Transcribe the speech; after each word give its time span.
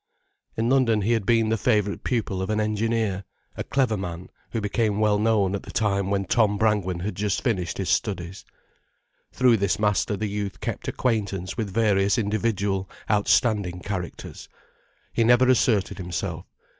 In 0.57 0.67
London 0.67 1.01
he 1.03 1.11
had 1.11 1.27
been 1.27 1.49
the 1.49 1.59
favourite 1.59 2.03
pupil 2.03 2.41
of 2.41 2.49
an 2.49 2.59
engineer, 2.59 3.23
a 3.55 3.63
clever 3.63 3.95
man, 3.97 4.29
who 4.49 4.59
became 4.59 4.99
well 4.99 5.19
known 5.19 5.53
at 5.53 5.61
the 5.61 5.69
time 5.69 6.09
when 6.09 6.25
Tom 6.25 6.57
Brangwen 6.57 7.01
had 7.01 7.13
just 7.13 7.43
finished 7.43 7.77
his 7.77 7.89
studies. 7.89 8.43
Through 9.31 9.57
this 9.57 9.77
master 9.77 10.17
the 10.17 10.25
youth 10.25 10.59
kept 10.59 10.87
acquaintance 10.87 11.55
with 11.55 11.71
various 11.71 12.17
individual, 12.17 12.89
outstanding 13.11 13.79
characters. 13.81 14.49
He 15.13 15.23
never 15.23 15.47
asserted 15.47 15.99
himself. 15.99 16.47